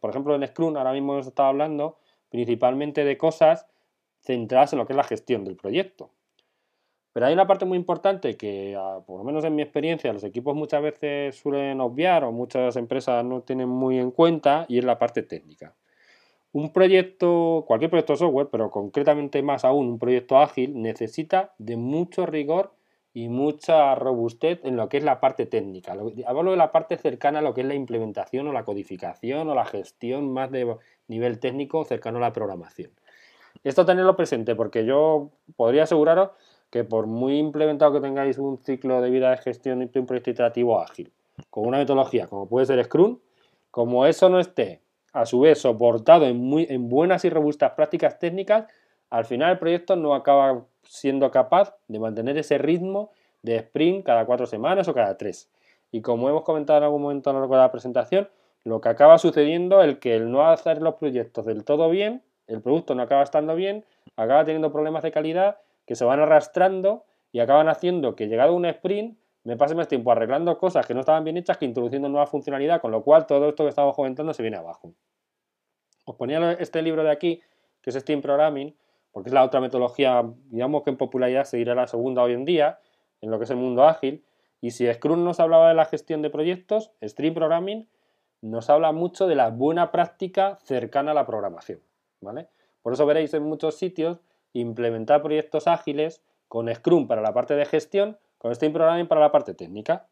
[0.00, 1.98] por ejemplo, en Scrum ahora mismo hemos estado hablando
[2.28, 3.66] principalmente de cosas
[4.20, 6.10] centradas en lo que es la gestión del proyecto.
[7.12, 10.54] Pero hay una parte muy importante que, por lo menos en mi experiencia, los equipos
[10.54, 14.98] muchas veces suelen obviar o muchas empresas no tienen muy en cuenta y es la
[14.98, 15.74] parte técnica.
[16.52, 21.78] Un proyecto, cualquier proyecto de software, pero concretamente más aún un proyecto ágil, necesita de
[21.78, 22.74] mucho rigor
[23.16, 25.96] y mucha robustez en lo que es la parte técnica.
[26.26, 29.54] Hablo de la parte cercana a lo que es la implementación o la codificación o
[29.54, 30.76] la gestión más de
[31.08, 32.90] nivel técnico cercano a la programación.
[33.64, 36.32] Esto tenerlo presente porque yo podría aseguraros
[36.68, 40.32] que por muy implementado que tengáis un ciclo de vida de gestión de un proyecto
[40.32, 41.10] iterativo ágil,
[41.48, 43.18] con una metodología como puede ser Scrum,
[43.70, 44.82] como eso no esté
[45.14, 48.66] a su vez soportado en, muy, en buenas y robustas prácticas técnicas,
[49.08, 53.10] al final el proyecto no acaba siendo capaz de mantener ese ritmo
[53.42, 55.50] de sprint cada cuatro semanas o cada tres.
[55.92, 58.28] Y como hemos comentado en algún momento a lo largo de la presentación,
[58.64, 62.60] lo que acaba sucediendo es que el no hacer los proyectos del todo bien, el
[62.60, 63.84] producto no acaba estando bien,
[64.16, 68.66] acaba teniendo problemas de calidad que se van arrastrando y acaban haciendo que llegado un
[68.66, 72.26] sprint me pase más tiempo arreglando cosas que no estaban bien hechas que introduciendo nueva
[72.26, 74.92] funcionalidad, con lo cual todo esto que estamos comentando se viene abajo.
[76.04, 77.40] Os ponía este libro de aquí,
[77.80, 78.74] que es Steam Programming,
[79.16, 82.80] porque es la otra metodología, digamos que en popularidad seguirá la segunda hoy en día,
[83.22, 84.22] en lo que es el mundo ágil.
[84.60, 87.88] Y si Scrum nos hablaba de la gestión de proyectos, Stream Programming
[88.42, 91.80] nos habla mucho de la buena práctica cercana a la programación.
[92.20, 92.48] ¿vale?
[92.82, 94.20] Por eso veréis en muchos sitios
[94.52, 99.32] implementar proyectos ágiles con Scrum para la parte de gestión, con Stream Programming para la
[99.32, 100.08] parte técnica.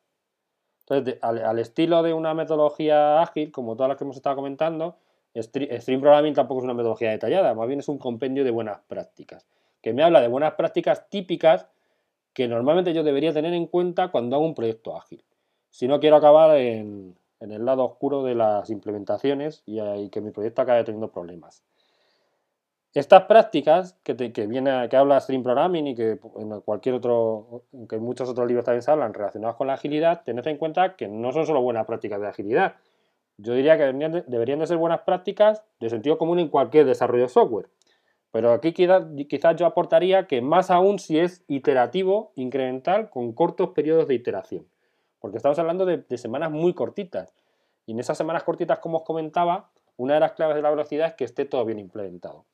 [0.88, 4.96] Entonces, al, estilo de una metodología ágil, como todas las que hemos estado comentando,
[5.42, 9.46] Stream Programming tampoco es una metodología detallada, más bien es un compendio de buenas prácticas,
[9.82, 11.66] que me habla de buenas prácticas típicas
[12.34, 15.24] que normalmente yo debería tener en cuenta cuando hago un proyecto ágil.
[15.70, 20.62] Si no quiero acabar en, el lado oscuro de las implementaciones y, que mi proyecto
[20.62, 21.62] acabe teniendo problemas.
[22.92, 27.98] Estas prácticas que, que, viene, que habla Stream Programming y que en cualquier otro, que
[27.98, 31.32] muchos otros libros también se hablan relacionados con la agilidad, tened en cuenta que no
[31.32, 32.76] son solo buenas prácticas de agilidad.
[33.36, 33.84] Yo diría que
[34.26, 37.68] deberían de, ser buenas prácticas de sentido común en cualquier desarrollo de software.
[38.30, 44.08] Pero aquí quizás yo aportaría que más aún si es iterativo, incremental, con cortos periodos
[44.08, 44.66] de iteración.
[45.20, 47.32] Porque estamos hablando de, de semanas muy cortitas.
[47.86, 51.08] Y en esas semanas cortitas, como os comentaba, una de las claves de la velocidad
[51.08, 52.46] es que esté todo bien implementado.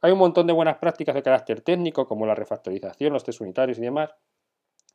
[0.00, 3.78] Hay un montón de buenas prácticas de carácter técnico, como la refactorización, los test unitarios
[3.78, 4.14] y demás.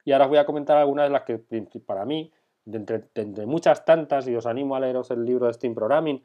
[0.03, 1.39] Y ahora os voy a comentar algunas de las que
[1.85, 2.31] para mí,
[2.67, 2.77] de
[3.15, 6.23] entre, muchas tantas, y os animo a leeros el libro de Steam Programming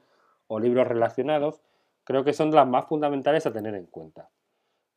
[0.48, 1.62] o libros relacionados,
[2.04, 4.28] creo que son las más fundamentales a tener en cuenta.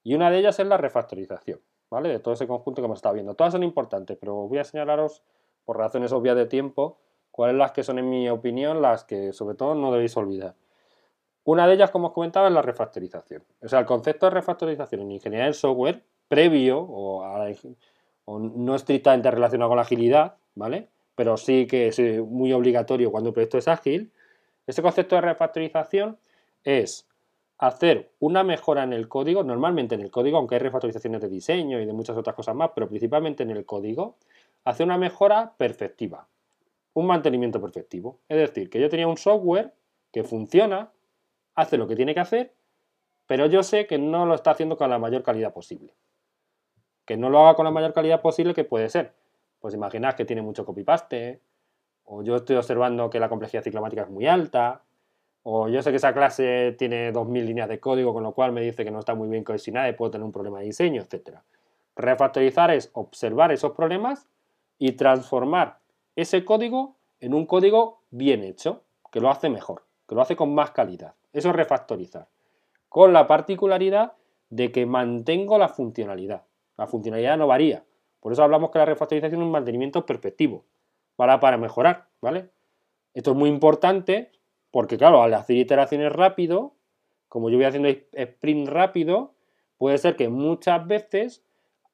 [0.03, 1.59] Y una de ellas es la refactorización,
[1.91, 2.09] ¿vale?
[2.09, 3.35] De todo ese conjunto que hemos estado viendo.
[3.35, 5.22] Todas son importantes, pero voy a señalaros,
[5.66, 6.97] por razones obvias de tiempo,
[7.29, 10.55] cuáles las que son, en mi opinión, las que sobre todo no debéis olvidar.
[11.44, 13.44] Una de ellas, como os comentaba, es la refactorización.
[13.61, 17.23] O sea, el concepto de refactorización en ingeniería del software, previo o,
[18.28, 20.89] no estrictamente relacionado con la agilidad, ¿vale?
[21.15, 24.11] Pero sí que es eh, muy obligatorio cuando el proyecto es ágil.
[24.67, 26.17] Ese concepto de refactorización
[26.63, 27.07] es
[27.57, 31.79] hacer una mejora en el código, normalmente en el código, aunque hay refactorizaciones de diseño
[31.79, 34.17] y de muchas otras cosas más, pero principalmente en el código,
[34.65, 36.27] hacer una mejora perfectiva,
[36.93, 38.19] un mantenimiento perfectivo.
[38.27, 39.73] Es decir, que yo tenía un software
[40.11, 40.91] que funciona,
[41.55, 42.53] hace lo que tiene que hacer,
[43.27, 45.93] pero yo sé que no lo está haciendo con la mayor calidad posible.
[47.05, 49.13] Que no lo haga con la mayor calidad posible que puede ser.
[49.65, 51.41] Pues imaginad que tiene mucho copy-paste,
[52.03, 54.83] o yo estoy observando que la complejidad ciclomática es muy alta,
[55.41, 58.61] o yo sé que esa clase tiene 2.000 líneas de código, con lo cual me
[58.61, 61.39] dice que no está muy bien cohesionada y puedo tener un problema de diseño, etc.
[61.95, 64.27] Refactorizar es observar esos problemas
[64.77, 65.79] y transformar
[66.15, 70.53] ese código en un código bien hecho, que lo hace mejor, que lo hace con
[70.53, 71.15] más calidad.
[71.33, 72.27] Eso es refactorizar.
[72.87, 74.13] Con la particularidad
[74.51, 76.43] de que mantengo la funcionalidad.
[76.77, 77.83] La funcionalidad no varía.
[78.25, 80.66] Por eso hablamos que la refactorización es un mantenimiento perspectivo.
[81.16, 82.49] Para, para mejorar, ¿vale?
[83.13, 84.31] Esto es muy importante
[84.72, 86.73] porque, claro, al hacer iteraciones rápido,
[87.27, 89.35] como yo voy haciendo sprint rápido,
[89.77, 91.43] puede ser que muchas veces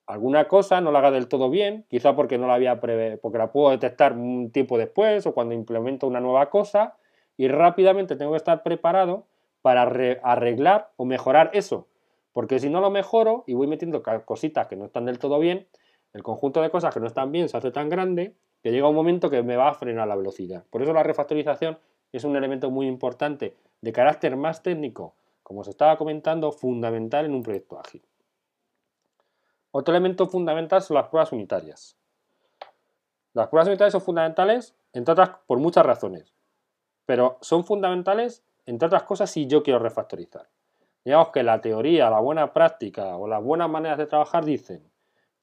[0.07, 3.37] alguna cosa no la haga del todo bien, quizá porque no la había prevé, porque
[3.37, 6.95] la puedo detectar un tiempo después o cuando implemento una nueva cosa
[7.35, 9.25] y rápidamente tengo que estar preparado
[9.61, 11.89] para arreglar o mejorar eso.
[12.31, 15.67] Porque si no lo mejoro y voy metiendo cositas que no están del todo bien,
[16.13, 18.95] el conjunto de cosas que no están bien se hace tan grande que llega un
[18.95, 20.65] momento que me va a frenar la velocidad.
[20.69, 21.79] Por eso la refactorización
[22.11, 27.33] es un elemento muy importante de carácter más técnico, como se estaba comentando, fundamental en
[27.33, 28.03] un proyecto ágil.
[29.71, 31.97] Otro elemento fundamental son las pruebas unitarias.
[33.33, 36.35] Las pruebas unitarias son fundamentales, entre otras, por muchas razones,
[37.05, 40.49] pero son fundamentales entre otras cosas, si yo quiero refactorizar.
[41.03, 44.90] Digamos que la teoría, la buena práctica o las buenas maneras de trabajar dicen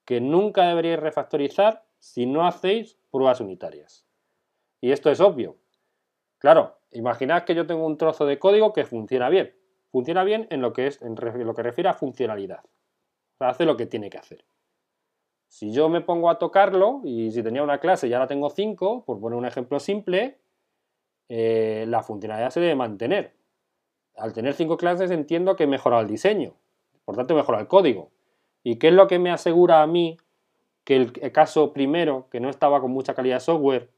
[0.08, 4.06] que nunca deberíais refactorizar si no hacéis pruebas unitarias.
[4.80, 5.58] Y esto es obvio.
[6.38, 9.54] Claro, imaginad que yo tengo un trozo de código que funciona bien.
[9.92, 12.64] Funciona bien en lo que, es, en lo que refiere a funcionalidad.
[13.38, 14.46] hace lo que tiene que hacer.
[15.46, 19.04] Si yo me pongo a tocarlo, y si tenía una clase y ahora tengo cinco,
[19.04, 20.38] por poner un ejemplo simple,
[21.28, 23.34] eh, la funcionalidad se debe mantener.
[24.16, 26.54] Al tener cinco clases entiendo que he mejorado el diseño,
[27.04, 28.10] por tanto he mejorado el código.
[28.62, 30.18] ¿Y qué es lo que me asegura a mí
[30.84, 33.90] que el caso primero, que no estaba con mucha calidad de software,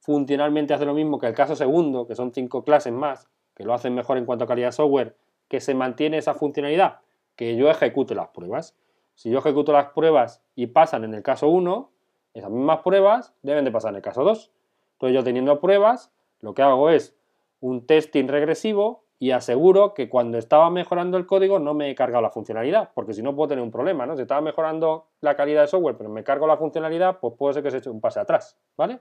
[0.00, 3.74] funcionalmente hace lo mismo que el caso segundo, que son cinco clases más, que lo
[3.74, 5.16] hacen mejor en cuanto a calidad de software,
[5.48, 7.00] que se mantiene esa funcionalidad,
[7.36, 8.76] que yo ejecute las pruebas.
[9.14, 11.90] Si yo ejecuto las pruebas y pasan en el caso 1,
[12.34, 14.50] esas mismas pruebas deben de pasar en el caso 2.
[14.92, 17.14] Entonces yo teniendo pruebas, lo que hago es
[17.60, 22.22] un testing regresivo y aseguro que cuando estaba mejorando el código no me he cargado
[22.22, 24.16] la funcionalidad, porque si no puedo tener un problema, ¿no?
[24.16, 27.62] Si estaba mejorando la calidad de software, pero me cargo la funcionalidad, pues puede ser
[27.62, 28.98] que se eche un pase atrás, ¿vale?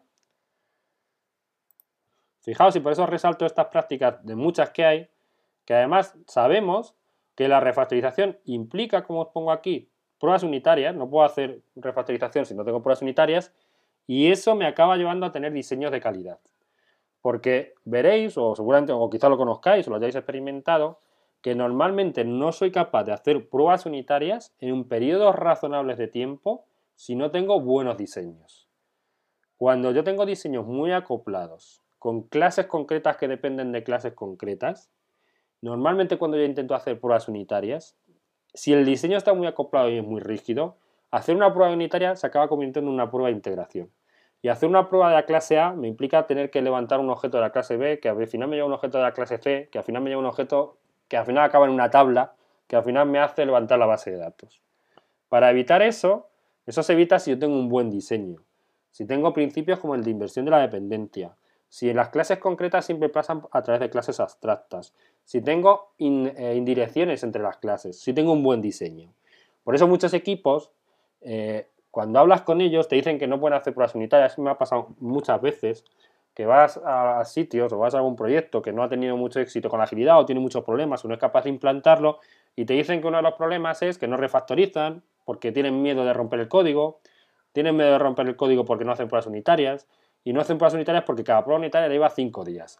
[2.42, 5.10] Fijaos, y por eso resalto estas prácticas de muchas que hay,
[5.63, 6.95] que además sabemos
[7.36, 9.89] que la refactorización implica, como os pongo aquí,
[10.19, 13.54] pruebas unitarias, no puedo hacer refactorización si no tengo pruebas unitarias,
[14.06, 16.39] y eso me acaba llevando a tener diseños de calidad.
[17.21, 21.00] Porque veréis, o seguramente, o quizá lo conozcáis o lo hayáis experimentado,
[21.42, 26.66] que normalmente no soy capaz de hacer pruebas unitarias en un periodo razonable de tiempo
[26.95, 28.68] si no tengo buenos diseños.
[29.57, 34.89] Cuando yo tengo diseños muy acoplados, con clases concretas que dependen de clases concretas,
[35.62, 37.98] normalmente cuando yo intento hacer pruebas unitarias,
[38.54, 40.77] si el diseño está muy acoplado y es muy rígido,
[41.12, 43.92] hacer una prueba unitaria se acaba convirtiendo en una prueba de integración.
[44.41, 47.38] Y hacer una prueba de la clase A me implica tener que levantar un objeto
[47.38, 49.69] de la clase B, que al final me lleva un objeto de la clase C,
[49.71, 50.77] que al final me lleva un objeto
[51.07, 52.33] que al final acaba en una tabla,
[52.68, 54.62] que al final me hace levantar la base de datos.
[55.27, 56.27] Para evitar eso,
[56.65, 58.41] eso se evita si yo tengo un buen diseño.
[58.91, 61.36] Si tengo principios como el de inversión de la dependencia,
[61.68, 64.94] si en las clases concretas siempre pasan a través de clases abstractas,
[65.24, 69.13] si tengo eh, indirecciones entre las clases, si tengo un buen diseño.
[69.63, 70.71] Por eso muchos equipos
[71.21, 74.38] eh, cuando hablas con ellos te dicen que no pueden hacer pruebas unitarias.
[74.38, 75.86] Me ha pasado muchas veces
[76.33, 79.69] que vas a sitios o vas a algún proyecto que no ha tenido mucho éxito
[79.69, 82.19] con la agilidad o tiene muchos problemas o no es capaz de implantarlo
[82.56, 86.06] y te dicen que uno de los problemas es que no refactorizan porque tienen miedo
[86.06, 87.01] de romper el código,
[87.51, 89.88] tienen miedo de romper el código porque no hacen pruebas unitarias
[90.24, 92.80] y no hacen pruebas unitarias porque cada prueba unitaria le lleva 5 días.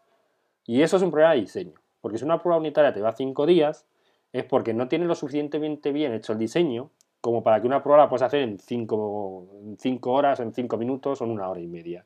[0.66, 3.46] Y eso es un problema de diseño, porque si una prueba unitaria te lleva 5
[3.46, 3.88] días
[4.32, 6.92] es porque no tiene lo suficientemente bien hecho el diseño
[7.22, 9.78] como para que una prueba la puedas hacer en 5
[10.12, 12.06] horas, en 5 minutos o en una hora y media.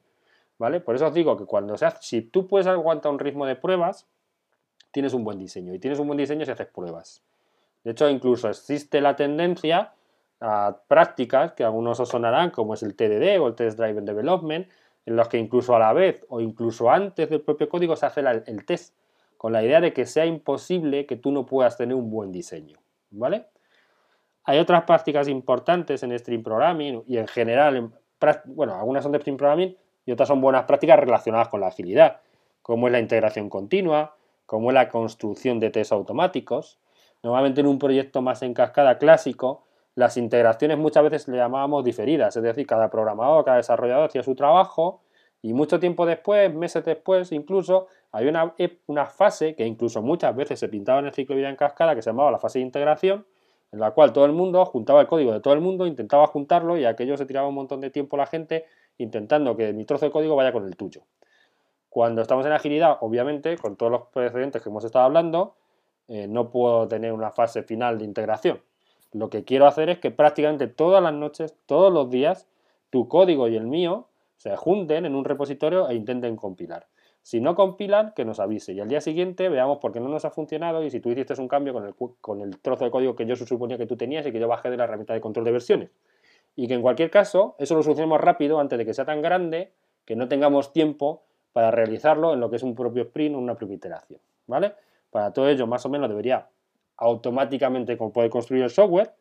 [0.57, 0.79] ¿Vale?
[0.79, 4.07] Por eso os digo que cuando se si tú puedes aguantar un ritmo de pruebas,
[4.91, 5.73] tienes un buen diseño.
[5.73, 7.23] Y tienes un buen diseño si haces pruebas.
[7.83, 9.93] De hecho, incluso existe la tendencia
[10.39, 14.67] a prácticas que algunos os sonarán, como es el TDD o el Test Driven Development,
[15.05, 18.21] en los que incluso a la vez o incluso antes del propio código se hace
[18.21, 18.95] el test,
[19.37, 22.77] con la idea de que sea imposible que tú no puedas tener un buen diseño.
[23.11, 23.47] ¿Vale?
[24.45, 27.91] Hay otras prácticas importantes en Stream Programming y en general,
[28.45, 29.75] bueno, algunas son de Stream Programming
[30.05, 32.21] y otras son buenas prácticas relacionadas con la agilidad,
[32.61, 34.15] como es la integración continua,
[34.45, 36.79] como es la construcción de test automáticos.
[37.21, 39.63] Normalmente en un proyecto más en cascada clásico,
[39.95, 44.35] las integraciones muchas veces le llamábamos diferidas, es decir, cada programador, cada desarrollador hacía su
[44.35, 45.03] trabajo
[45.41, 48.53] y mucho tiempo después, meses después incluso, hay una,
[48.87, 51.95] una fase que incluso muchas veces se pintaba en el ciclo de vida en cascada
[51.95, 53.25] que se llamaba la fase de integración,
[53.73, 56.77] en la cual todo el mundo juntaba el código de todo el mundo, intentaba juntarlo
[56.77, 58.65] y aquello se tiraba un montón de tiempo la gente
[58.99, 61.01] intentando que mi trozo de código vaya con el tuyo.
[61.89, 65.55] Cuando estamos en agilidad, obviamente, con todos los precedentes que hemos estado hablando,
[66.07, 68.61] eh, no puedo tener una fase final de integración.
[69.11, 72.47] Lo que quiero hacer es que prácticamente todas las noches, todos los días,
[72.91, 76.85] tu código y el mío se junten en un repositorio e intenten compilar.
[77.23, 78.73] Si no compilan, que nos avise.
[78.73, 81.33] Y al día siguiente veamos por qué no nos ha funcionado y si tú hiciste
[81.39, 84.25] un cambio con el, con el trozo de código que yo suponía que tú tenías
[84.27, 85.89] y que yo bajé de la herramienta de control de versiones.
[86.57, 89.71] Y que en cualquier caso, eso lo solucionemos rápido antes de que sea tan grande
[90.03, 93.55] que no tengamos tiempo para realizarlo en lo que es un propio sprint o una
[93.55, 94.19] propia iteración.
[94.45, 94.73] ¿Vale?
[95.09, 96.49] Para todo ello, más o menos, debería
[96.97, 99.13] automáticamente poder construir el software.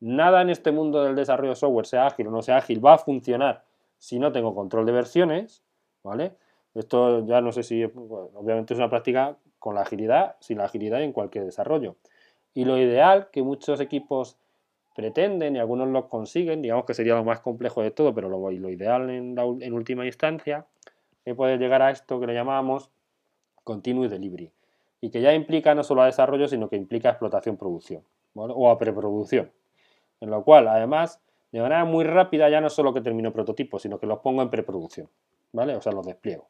[0.00, 2.94] Nada en este mundo del desarrollo de software, sea ágil o no sea ágil, va
[2.94, 3.64] a funcionar
[3.98, 5.62] si no tengo control de versiones.
[6.02, 6.32] ¿Vale?
[6.74, 11.02] Esto ya no sé si, obviamente es una práctica con la agilidad, sin la agilidad
[11.02, 11.96] en cualquier desarrollo.
[12.52, 14.36] Y lo ideal que muchos equipos
[14.94, 18.50] pretenden y algunos lo consiguen, digamos que sería lo más complejo de todo, pero lo,
[18.50, 20.66] ideal en, en última instancia
[21.24, 22.90] es poder llegar a esto que le llamamos
[23.64, 24.52] continuous delivery.
[25.00, 28.02] y que ya implica no solo a desarrollo, sino que implica explotación-producción
[28.34, 29.52] o a preproducción.
[30.20, 31.20] En lo cual, además,
[31.52, 34.50] de manera muy rápida ya no solo que termino prototipos, sino que los pongo en
[34.50, 35.08] preproducción,
[35.52, 35.76] ¿vale?
[35.76, 36.48] O sea, los despliego.